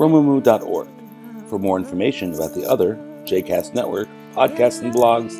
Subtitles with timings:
[0.00, 0.88] romemu.org.
[1.48, 5.36] For more information about the other JCast Network podcasts and blogs,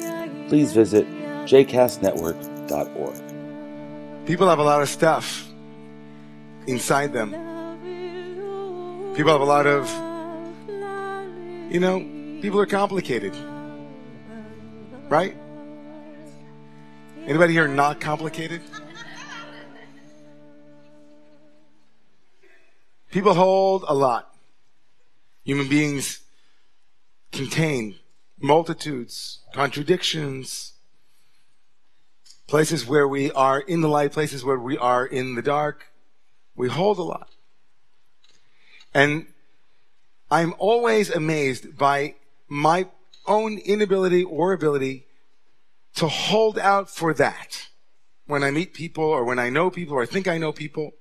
[0.50, 1.06] please visit
[1.46, 4.26] jcastnetwork.org.
[4.26, 5.48] People have a lot of stuff
[6.66, 7.30] inside them.
[9.14, 9.88] People have a lot of,
[11.72, 12.00] you know,
[12.42, 13.34] people are complicated.
[15.08, 15.34] Right?
[17.26, 18.60] Anybody here not complicated?
[23.10, 24.29] People hold a lot.
[25.44, 26.20] Human beings
[27.32, 27.96] contain
[28.38, 30.72] multitudes, contradictions,
[32.46, 35.92] places where we are in the light, places where we are in the dark.
[36.56, 37.30] We hold a lot.
[38.92, 39.26] And
[40.30, 42.16] I'm always amazed by
[42.48, 42.88] my
[43.26, 45.06] own inability or ability
[45.96, 47.68] to hold out for that
[48.26, 50.92] when I meet people or when I know people or I think I know people.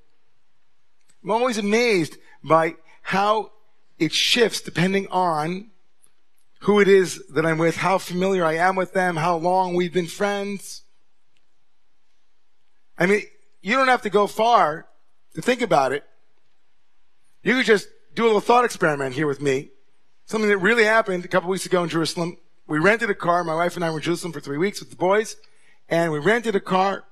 [1.23, 3.51] I'm always amazed by how
[3.99, 5.69] it shifts depending on
[6.61, 9.93] who it is that I'm with, how familiar I am with them, how long we've
[9.93, 10.83] been friends.
[12.97, 13.23] I mean,
[13.61, 14.87] you don't have to go far
[15.35, 16.03] to think about it.
[17.43, 19.69] You could just do a little thought experiment here with me.
[20.25, 22.37] Something that really happened a couple weeks ago in Jerusalem.
[22.67, 23.43] We rented a car.
[23.43, 25.37] My wife and I were in Jerusalem for three weeks with the boys,
[25.87, 27.05] and we rented a car.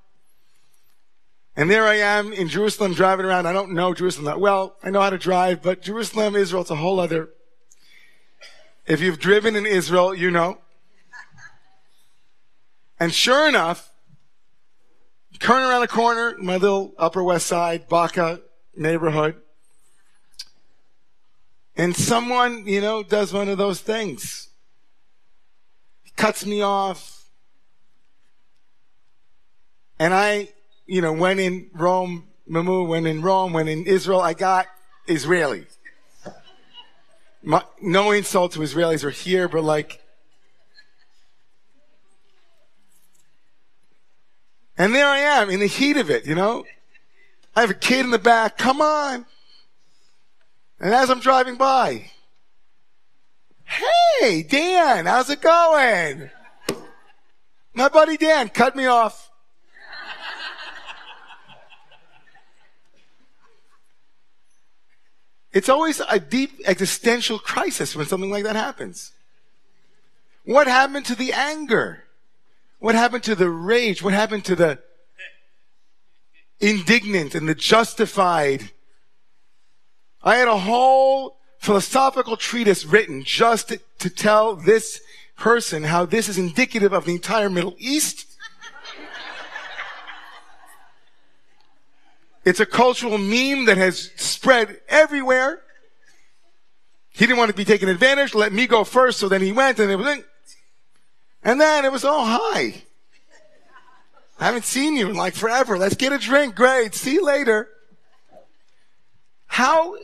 [1.58, 3.47] And there I am in Jerusalem driving around.
[3.47, 4.77] I don't know Jerusalem that well.
[4.83, 7.30] I know how to drive, but Jerusalem, Israel, it's a whole other.
[8.86, 10.59] If you've driven in Israel, you know.
[13.00, 13.91] And sure enough,
[15.40, 18.40] turn around a corner, my little Upper West Side, Baca
[18.75, 19.38] neighborhood,
[21.75, 24.50] and someone, you know, does one of those things.
[26.16, 27.29] Cuts me off.
[30.00, 30.50] And I
[30.88, 34.68] you know, when in Rome, Mamu, when in Rome, when in Israel, I got
[35.06, 35.66] Israeli.
[37.44, 40.02] My, no insult to Israelis are here, but like,
[44.78, 46.66] and there I am in the heat of it, you know?
[47.56, 49.26] I have a kid in the back, come on.
[50.80, 52.12] And as I'm driving by,
[53.64, 56.30] hey, Dan, how's it going?
[57.74, 59.27] My buddy Dan cut me off.
[65.57, 69.12] It's always a deep existential crisis when something like that happens.
[70.45, 72.03] What happened to the anger?
[72.78, 74.03] What happened to the rage?
[74.03, 74.78] What happened to the
[76.59, 78.69] indignant and the justified?
[80.22, 85.01] I had a whole philosophical treatise written just to, tell this
[85.38, 88.27] person how this is indicative of the entire Middle East
[92.47, 95.63] It's a cultural meme that has spread everywhere.
[97.09, 98.34] He didn't want to be taken advantage.
[98.34, 99.19] Let me go first.
[99.19, 100.19] So then he went and it was,
[101.44, 102.84] and then it was, oh, hi.
[104.40, 105.78] I haven't seen you in like forever.
[105.78, 106.56] Let's get a drink.
[106.56, 106.96] Great.
[106.96, 107.68] See you later.
[109.47, 109.97] How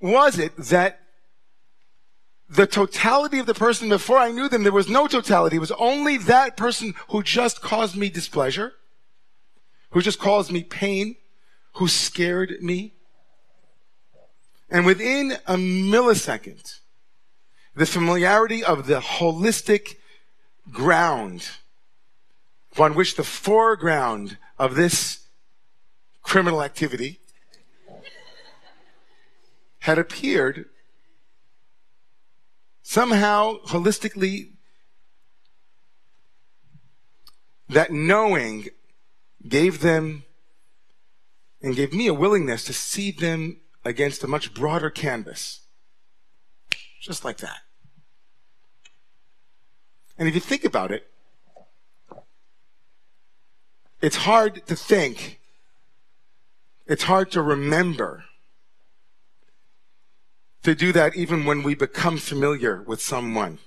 [0.00, 1.00] was it that
[2.48, 5.56] the totality of the person before I knew them, there was no totality.
[5.56, 8.74] It was only that person who just caused me displeasure
[9.90, 11.16] who just caused me pain,
[11.74, 12.94] who scared me.
[14.70, 16.80] And within a millisecond,
[17.74, 19.96] the familiarity of the holistic
[20.70, 21.48] ground
[22.72, 25.20] upon which the foreground of this
[26.22, 27.20] criminal activity
[29.80, 30.66] had appeared
[32.82, 34.50] somehow holistically
[37.68, 38.68] that knowing
[39.46, 40.24] gave them
[41.62, 45.60] and gave me a willingness to see them against a much broader canvas.
[47.00, 47.60] Just like that.
[50.18, 51.08] And if you think about it,
[54.00, 55.40] it's hard to think,
[56.86, 58.24] it's hard to remember
[60.62, 63.58] to do that even when we become familiar with someone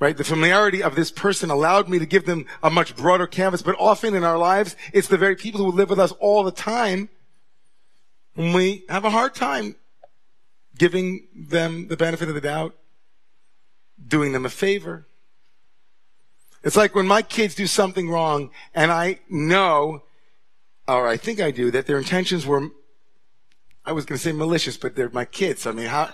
[0.00, 0.16] right?
[0.16, 3.76] The familiarity of this person allowed me to give them a much broader canvas, but
[3.78, 7.08] often in our lives, it's the very people who live with us all the time
[8.34, 9.74] when we have a hard time
[10.76, 12.76] giving them the benefit of the doubt,
[14.06, 15.06] doing them a favor.
[16.62, 20.04] It's like when my kids do something wrong and I know,
[20.86, 22.68] or I think I do, that their intentions were,
[23.84, 25.66] I was going to say malicious, but they're my kids.
[25.66, 26.10] I mean, how,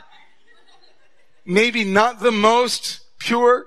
[1.44, 3.66] maybe not the most pure.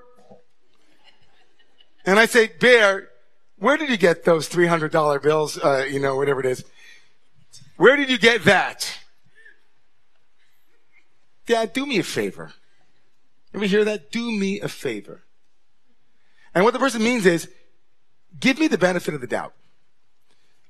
[2.08, 3.10] And I say, Bear,
[3.58, 5.58] where did you get those $300 bills?
[5.58, 6.64] Uh, you know, whatever it is.
[7.76, 8.98] Where did you get that?
[11.44, 12.54] Dad, do me a favor.
[13.52, 14.10] Ever hear that?
[14.10, 15.20] Do me a favor.
[16.54, 17.46] And what the person means is,
[18.40, 19.52] give me the benefit of the doubt.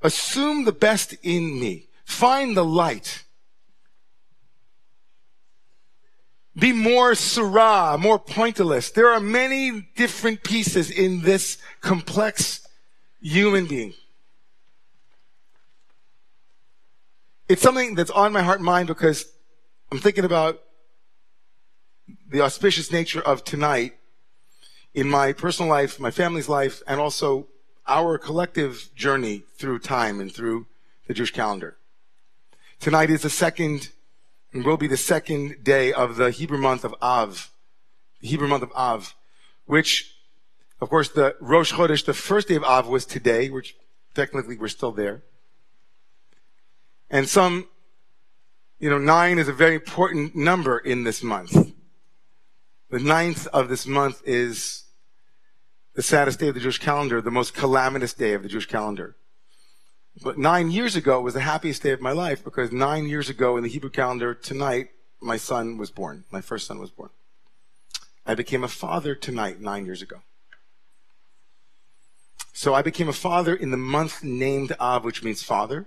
[0.02, 1.86] Assume the best in me.
[2.04, 3.22] Find the light.
[6.58, 8.94] Be more Seurat, more pointillist.
[8.94, 12.66] There are many different pieces in this complex
[13.20, 13.94] human being.
[17.48, 19.26] It's something that's on my heart and mind because
[19.92, 20.60] I'm thinking about
[22.28, 23.94] the auspicious nature of tonight
[24.94, 27.46] in my personal life, my family's life, and also
[27.86, 30.66] our collective journey through time and through
[31.06, 31.76] the Jewish calendar.
[32.80, 33.90] Tonight is the second,
[34.52, 37.50] will be the second day of the Hebrew month of Av,
[38.20, 39.14] the Hebrew month of Av,
[39.66, 40.14] which,
[40.80, 43.76] of course, the Rosh Chodesh, the first day of Av was today, which
[44.14, 45.22] technically we're still there.
[47.10, 47.68] And some,
[48.78, 51.74] you know, nine is a very important number in this month.
[52.90, 54.84] The ninth of this month is
[55.94, 59.16] the saddest day of the Jewish calendar, the most calamitous day of the Jewish calendar.
[60.22, 63.56] But nine years ago was the happiest day of my life because nine years ago
[63.56, 66.24] in the Hebrew calendar, tonight, my son was born.
[66.30, 67.10] My first son was born.
[68.26, 70.22] I became a father tonight, nine years ago.
[72.52, 75.86] So I became a father in the month named Av, which means father,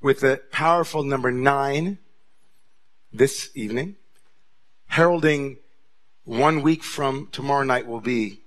[0.00, 1.98] with the powerful number nine
[3.12, 3.96] this evening,
[4.86, 5.58] heralding
[6.24, 8.42] one week from tomorrow night will be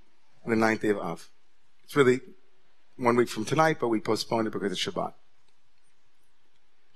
[0.45, 1.29] the ninth day of Av.
[1.83, 2.21] It's really
[2.97, 5.13] one week from tonight, but we postponed it because it's Shabbat.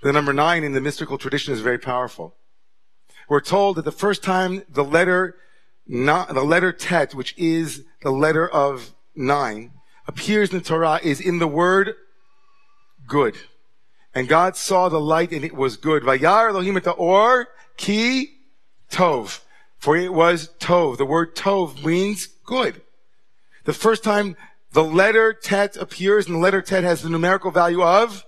[0.03, 2.35] The number nine in the mystical tradition is very powerful.
[3.27, 5.35] We're told that the first time the letter,
[5.87, 9.71] not, the letter Tet, which is the letter of nine,
[10.07, 11.95] appears in the Torah is in the word
[13.07, 13.35] good.
[14.13, 16.03] And God saw the light and it was good.
[16.03, 18.31] Vayar Elohim et or ki
[18.89, 19.41] tov.
[19.77, 20.97] For it was Tov.
[20.97, 22.81] The word Tov means good.
[23.65, 24.35] The first time
[24.71, 28.25] the letter Tet appears and the letter Tet has the numerical value of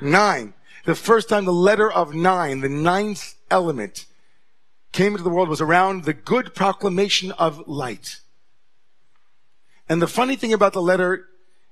[0.00, 0.54] nine.
[0.84, 4.06] The first time the letter of nine, the ninth element,
[4.92, 8.20] came into the world was around the good proclamation of light.
[9.88, 11.26] And the funny thing about the letter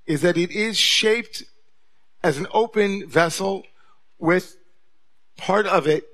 [0.07, 1.45] is that it is shaped
[2.23, 3.63] as an open vessel
[4.19, 4.57] with
[5.37, 6.05] part of it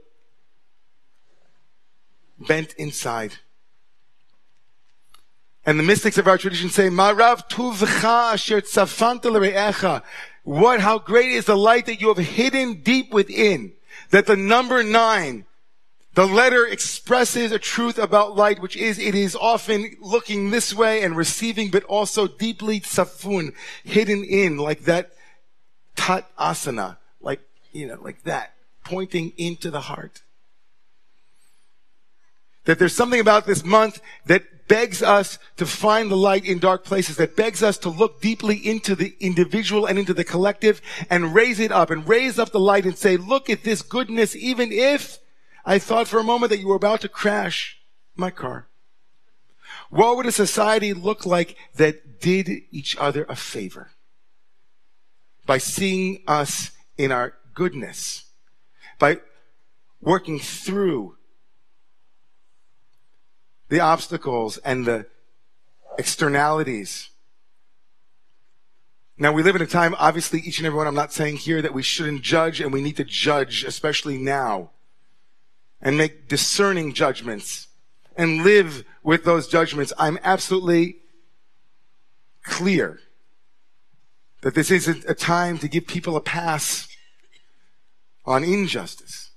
[2.39, 3.37] bent inside.
[5.67, 10.03] And the mystics of our tradition say, Marav tuvcha asher tzafanta
[10.43, 13.73] What, how great is the light that you have hidden deep within.
[14.11, 15.47] That the number nine,
[16.15, 21.03] the letter expresses a truth about light, which is it is often looking this way
[21.03, 25.13] and receiving, but also deeply tsafun, hidden in, like that
[25.97, 27.41] tat asana, like,
[27.73, 28.53] you know, like that,
[28.85, 30.21] pointing into the heart
[32.65, 36.85] that there's something about this month that begs us to find the light in dark
[36.85, 40.81] places, that begs us to look deeply into the individual and into the collective
[41.11, 44.35] and raise it up and raise up the light and say, look at this goodness,
[44.35, 45.19] even if
[45.65, 47.79] I thought for a moment that you were about to crash
[48.17, 48.69] my car.
[49.91, 53.91] What would a society look like that did each other a favor
[55.47, 58.25] by seeing us in our goodness,
[58.99, 59.21] by
[60.01, 61.17] working through
[63.69, 65.07] the obstacles and the
[65.99, 67.11] externalities.
[69.17, 71.63] Now we live in a time, obviously each and every one, I'm not saying here
[71.63, 74.71] that we shouldn't judge and we need to judge, especially now,
[75.81, 77.69] and make discerning judgments
[78.17, 79.93] and live with those judgments.
[79.99, 80.97] I'm absolutely
[82.43, 83.01] clear
[84.43, 86.89] that this isn't a time to give people a pass
[88.27, 89.31] on injustice.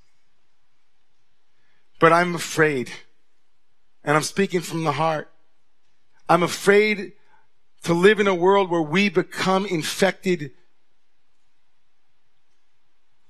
[1.99, 2.91] But I'm afraid
[4.07, 5.29] and I'm speaking from the heart.
[6.29, 7.11] I'm afraid
[7.83, 10.51] to live in a world where we become infected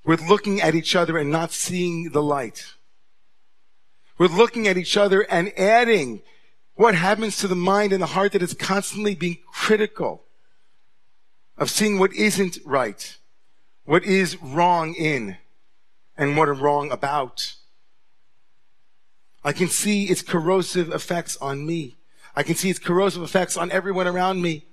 [0.04, 2.74] with looking at each other and not seeing the light.
[4.18, 6.22] With looking at each other and adding
[6.74, 10.26] what happens to the mind and the heart that is constantly being critical
[11.56, 13.18] of seeing what isn't right,
[13.84, 15.38] what is wrong in,
[16.16, 17.54] and what are wrong about.
[19.44, 21.96] I can see its corrosive effects on me.
[22.34, 24.66] I can see its corrosive effects on everyone around me.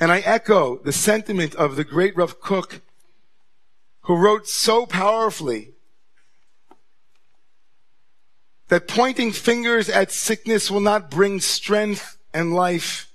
[0.00, 2.82] And I echo the sentiment of the great Rav Kook,
[4.02, 5.72] who wrote so powerfully
[8.68, 13.10] that pointing fingers at sickness will not bring strength and life,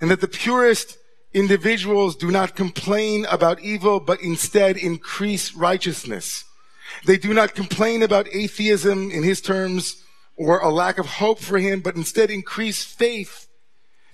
[0.00, 0.96] and that the purest
[1.32, 6.44] individuals do not complain about evil, but instead increase righteousness.
[7.04, 10.02] They do not complain about atheism in his terms
[10.36, 13.48] or a lack of hope for him, but instead increase faith.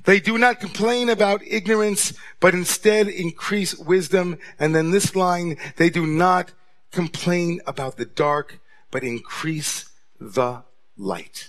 [0.04, 4.38] They do not complain about ignorance, but instead increase wisdom.
[4.59, 6.52] And then this line, they do not
[6.90, 9.90] complain about the dark, but increase
[10.21, 10.62] the
[10.97, 11.49] light.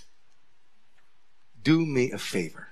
[1.62, 2.68] Do me a favor.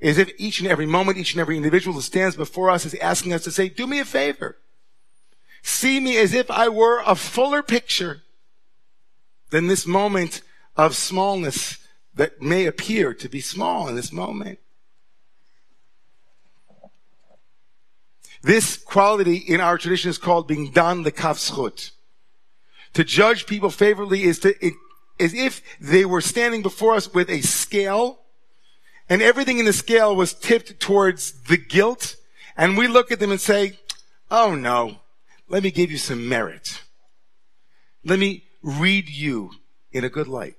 [0.00, 2.94] As if each and every moment, each and every individual who stands before us is
[2.94, 4.58] asking us to say, do me a favor.
[5.68, 8.22] See me as if I were a fuller picture
[9.50, 10.40] than this moment
[10.78, 11.76] of smallness
[12.14, 14.60] that may appear to be small in this moment.
[18.42, 21.90] This quality in our tradition is called being dan lekavschut.
[22.94, 24.72] To judge people favorably is to, it,
[25.20, 28.20] as if they were standing before us with a scale
[29.06, 32.16] and everything in the scale was tipped towards the guilt.
[32.56, 33.78] And we look at them and say,
[34.30, 35.00] Oh no,
[35.48, 36.82] let me give you some merit.
[38.04, 39.52] Let me read you
[39.92, 40.56] in a good light.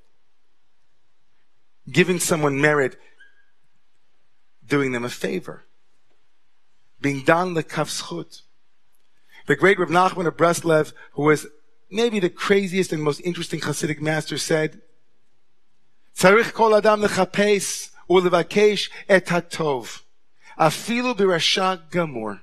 [1.90, 2.98] Giving someone merit,
[4.66, 5.64] doing them a favor.
[7.02, 8.42] Being dan lekavschut.
[9.48, 11.48] The great Rav Nachman of Breslev, who was
[11.90, 14.82] maybe the craziest and most interesting Hasidic master said,
[16.16, 20.02] Tzarich kol adam lechapes ulevakesh et hatov.
[20.60, 22.42] Afilu birasha gamur.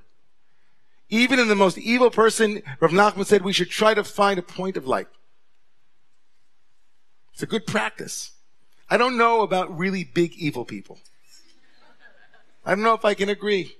[1.09, 4.43] Even in the most evil person, Rav Nachman said we should try to find a
[4.43, 5.07] point of light.
[7.33, 8.31] It's a good practice.
[8.89, 10.99] I don't know about really big evil people.
[12.65, 13.77] I don't know if I can agree.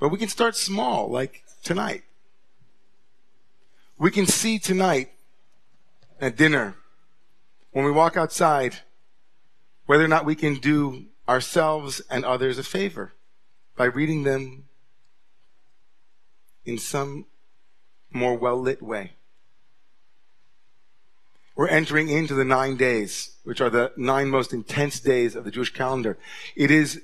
[0.00, 2.04] But we can start small, like tonight.
[3.98, 5.10] We can see tonight
[6.20, 6.76] at dinner,
[7.72, 8.76] when we walk outside,
[9.86, 13.12] whether or not we can do ourselves and others a favor
[13.76, 14.64] by reading them
[16.64, 17.26] in some
[18.10, 19.12] more well lit way.
[21.56, 25.50] We're entering into the nine days, which are the nine most intense days of the
[25.50, 26.18] Jewish calendar.
[26.56, 27.02] It is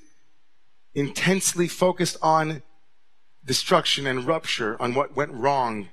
[0.94, 2.62] intensely focused on
[3.44, 5.88] destruction and rupture, on what went wrong.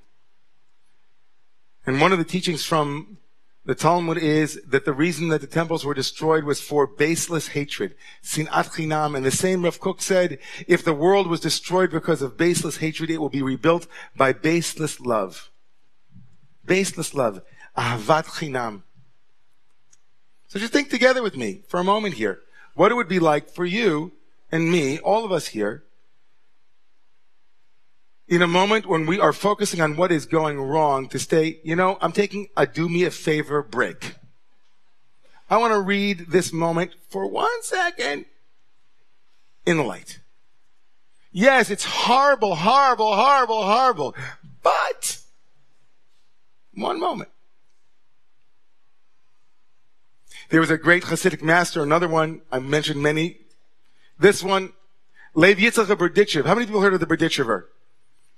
[1.85, 3.17] And one of the teachings from
[3.67, 7.95] the Talmud is that the reason that the temples were destroyed was for baseless hatred.
[8.23, 9.13] Sinat chinam.
[9.13, 13.09] And the same Rav Kook said, if the world was destroyed because of baseless hatred,
[13.09, 15.51] it will be rebuilt by baseless love.
[16.63, 17.41] Baseless love.
[17.77, 18.83] Ahavat chinam.
[20.47, 22.39] So just think together with me for a moment here.
[22.73, 24.13] What it would be like for you
[24.49, 25.83] and me, all of us here,
[28.27, 31.75] in a moment when we are focusing on what is going wrong to say, you
[31.75, 34.15] know, I'm taking a do me a favor break.
[35.49, 38.25] I want to read this moment for one second
[39.65, 40.19] in the light.
[41.31, 44.15] Yes, it's horrible, horrible, horrible, horrible,
[44.61, 45.19] but
[46.73, 47.29] one moment.
[50.49, 53.39] There was a great Hasidic master, another one, I mentioned many.
[54.19, 54.73] This one,
[55.33, 56.45] Levi Yitzchak Berdichev.
[56.45, 57.65] How many people heard of the Berdichever?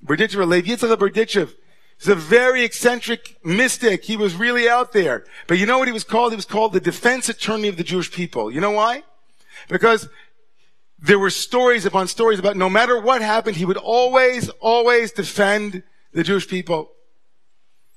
[0.05, 1.53] Berdichever, Levi Yitzchak Berdichev.
[1.97, 4.05] He's a very eccentric mystic.
[4.05, 5.25] He was really out there.
[5.47, 6.31] But you know what he was called?
[6.31, 8.49] He was called the defense attorney of the Jewish people.
[8.49, 9.03] You know why?
[9.67, 10.07] Because
[10.97, 15.83] there were stories upon stories about no matter what happened, he would always, always defend
[16.13, 16.91] the Jewish people.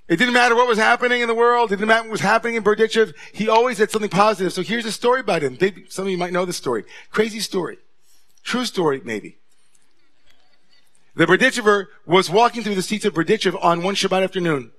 [0.08, 1.70] It didn't matter what was happening in the world.
[1.70, 3.14] It didn't matter what was happening in Berdichev.
[3.32, 4.52] He always had something positive.
[4.52, 5.56] So here's a story about him.
[5.88, 6.84] Some of you might know the story.
[7.10, 7.78] Crazy story.
[8.42, 9.38] True story, maybe.
[11.14, 14.72] The Berdichever was walking through the streets of Berdichev on one Shabbat afternoon.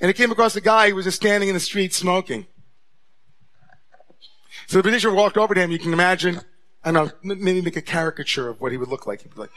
[0.00, 2.46] And he came across a guy who was just standing in the street smoking.
[4.66, 5.70] So the Berdichever walked over to him.
[5.70, 6.40] You can imagine,
[6.84, 9.22] and I don't know, maybe make a caricature of what he would look like.
[9.22, 9.50] He'd be like,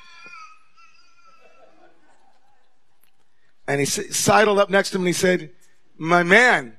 [3.68, 5.52] And he sidled up next to him and he said,
[5.96, 6.78] My man,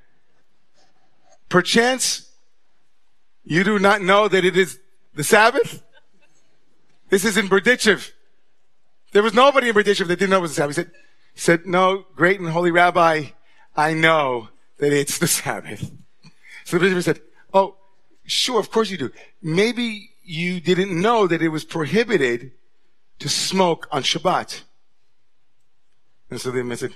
[1.49, 2.32] perchance
[3.44, 4.80] you do not know that it is
[5.14, 5.85] the Sabbath?
[7.11, 8.11] This is in Berdichev.
[9.12, 10.76] There was nobody in Berdichev that didn't know it was the Sabbath.
[10.76, 10.90] He said,
[11.35, 13.26] he said, No, great and holy rabbi,
[13.76, 14.49] I know
[14.79, 15.90] that it's the Sabbath.
[16.64, 17.21] So the Berdichever said,
[17.52, 17.76] Oh,
[18.25, 19.11] sure, of course you do.
[19.43, 22.52] Maybe you didn't know that it was prohibited
[23.19, 24.62] to smoke on Shabbat.
[26.31, 26.95] And so the man said,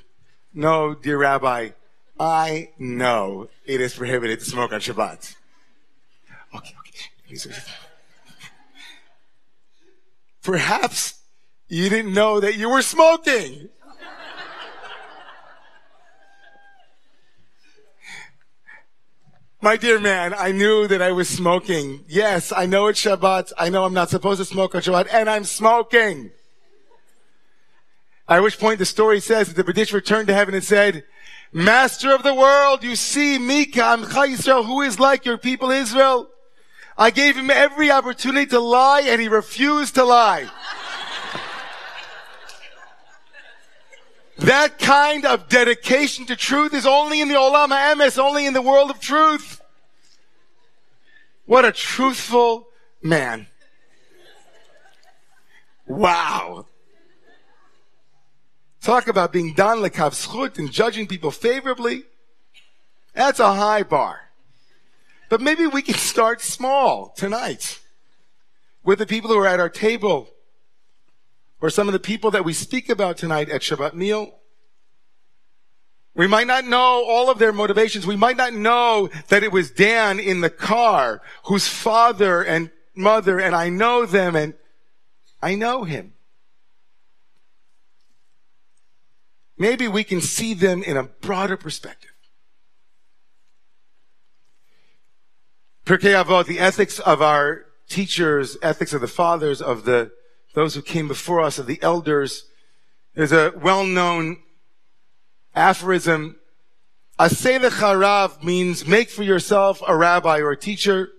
[0.53, 1.71] no, dear Rabbi,
[2.19, 5.35] I know it is prohibited to smoke on Shabbat.
[6.55, 7.51] Okay, okay.
[10.43, 11.21] Perhaps
[11.69, 13.69] you didn't know that you were smoking.
[19.61, 22.05] My dear man, I knew that I was smoking.
[22.07, 23.53] Yes, I know it's Shabbat.
[23.57, 26.33] I know I'm not supposed to smoke on Shabbat, and I'm smoking.
[28.29, 31.05] At which point the story says that the British returned to heaven and said,
[31.51, 36.29] Master of the world, you see Mika, me, Israel, who is like your people Israel.
[36.99, 40.51] I gave him every opportunity to lie and he refused to lie.
[44.39, 48.63] That kind of dedication to truth is only in the Olam HaEmes, only in the
[48.63, 49.61] world of truth.
[51.47, 52.69] What a truthful
[53.03, 53.47] man.
[55.87, 56.67] Wow.
[58.81, 62.05] Talk about being dan lekav zchut and judging people favorably.
[63.15, 64.31] That's a high bar.
[65.29, 67.81] But maybe we can start small tonight
[68.83, 70.29] with the people who are at our table
[71.61, 74.39] or some of the people that we speak about tonight at Shabbat meal.
[76.15, 78.07] We might not know all of their motivations.
[78.07, 83.41] We might not know that it was Dan in the car whose father and mother
[83.41, 84.55] and I know them and
[85.43, 86.15] I know him.
[89.59, 92.11] maybe we can see them in a broader perspective.
[95.87, 100.11] Pirkei Avot, the ethics of our teachers, ethics of the fathers, of the
[100.55, 102.47] those who came before us, of the elders.
[103.15, 104.39] There's a well-known
[105.55, 106.37] aphorism.
[107.19, 111.11] Aseh lecha means make for yourself a rabbi or a teacher.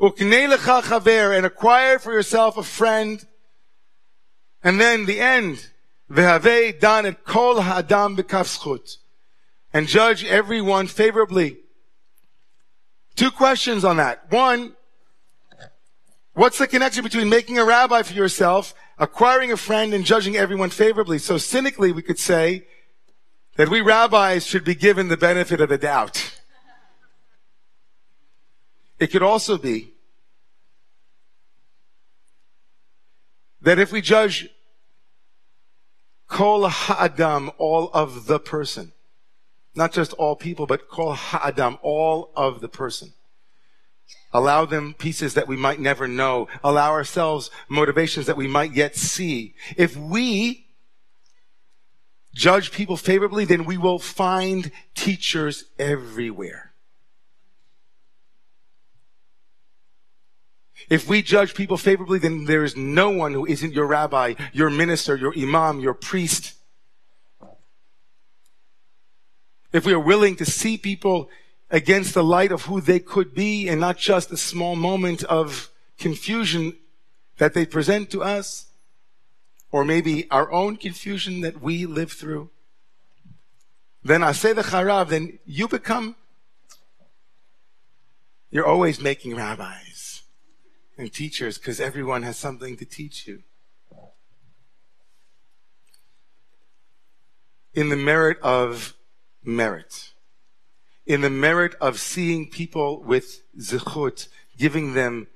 [0.00, 3.26] Uknei lecha chaver and acquire for yourself a friend.
[4.62, 5.68] And then the end.
[6.10, 8.96] V'havei dan et kol ha'adam b'kaf
[9.72, 11.58] And judge everyone favorably.
[13.14, 14.30] Two questions on that.
[14.32, 14.74] One,
[16.34, 20.70] what's the connection between making a rabbi for yourself, acquiring a friend, and judging everyone
[20.70, 21.18] favorably?
[21.18, 22.66] So cynically, we could say
[23.56, 26.40] that we rabbis should be given the benefit of the doubt.
[28.98, 29.94] It could also be
[33.62, 34.48] that if we judge
[36.30, 38.92] Kol ha'adam, all of the person.
[39.74, 43.12] Not just all people, but kol ha'adam, all of the person.
[44.32, 46.48] Allow them pieces that we might never know.
[46.62, 49.54] Allow ourselves motivations that we might yet see.
[49.76, 50.66] If we
[52.34, 56.72] judge people favorably, then we will find teachers everywhere.
[60.88, 64.70] If we judge people favorably, then there is no one who isn't your rabbi, your
[64.70, 66.54] minister, your imam, your priest.
[69.72, 71.28] If we are willing to see people
[71.70, 75.70] against the light of who they could be and not just a small moment of
[75.98, 76.76] confusion
[77.38, 78.66] that they present to us,
[79.70, 82.50] or maybe our own confusion that we live through,
[84.02, 86.16] then I say the charav, then you become,
[88.50, 90.22] you're always making rabbis
[90.96, 93.42] and teachers because everyone has something to teach you.
[97.72, 98.94] In the merit of
[99.44, 100.12] merit,
[101.10, 105.26] in the merit of seeing people with zichut, giving them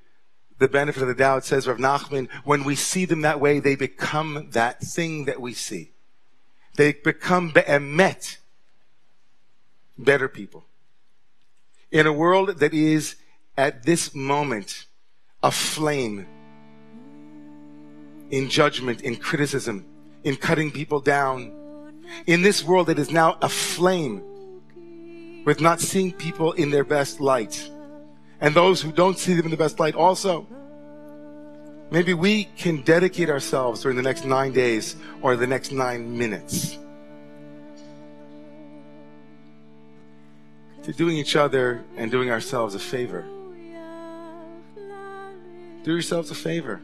[0.61, 3.75] the benefit of the doubt, says Rav Nachman, when we see them that way, they
[3.75, 5.91] become that thing that we see.
[6.77, 8.37] They become be'emet,
[9.99, 10.65] better people.
[11.91, 13.17] In a world that is
[13.57, 14.87] at this moment
[15.43, 16.25] aflame
[18.31, 19.85] in judgment, in criticism,
[20.23, 21.53] in cutting people down.
[22.29, 24.23] In this world that is now aflame
[25.45, 27.71] with not seeing people in their best light.
[28.41, 30.47] And those who don't see them in the best light also.
[31.91, 36.79] Maybe we can dedicate ourselves during the next nine days or the next nine minutes
[40.85, 43.25] to doing each other and doing ourselves a favor.
[45.83, 46.81] Do yourselves a favor.